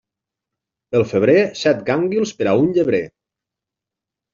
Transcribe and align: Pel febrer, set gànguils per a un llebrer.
Pel 0.95 1.05
febrer, 1.11 1.37
set 1.61 1.85
gànguils 1.93 2.35
per 2.43 2.51
a 2.51 2.59
un 2.65 2.77
llebrer. 2.79 3.07